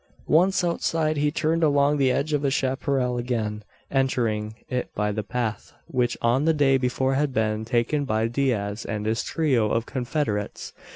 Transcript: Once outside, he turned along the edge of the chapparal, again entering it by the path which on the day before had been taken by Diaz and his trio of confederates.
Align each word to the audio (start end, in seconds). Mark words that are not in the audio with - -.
Once 0.25 0.63
outside, 0.63 1.15
he 1.15 1.29
turned 1.29 1.63
along 1.63 1.95
the 1.97 2.11
edge 2.11 2.33
of 2.33 2.41
the 2.41 2.49
chapparal, 2.49 3.19
again 3.19 3.63
entering 3.91 4.55
it 4.67 4.89
by 4.95 5.11
the 5.11 5.21
path 5.21 5.73
which 5.85 6.17
on 6.23 6.45
the 6.45 6.55
day 6.55 6.75
before 6.75 7.13
had 7.13 7.31
been 7.31 7.63
taken 7.63 8.03
by 8.03 8.27
Diaz 8.27 8.83
and 8.83 9.05
his 9.05 9.21
trio 9.21 9.69
of 9.69 9.85
confederates. 9.85 10.73